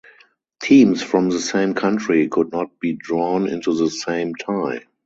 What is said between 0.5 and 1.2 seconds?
Teams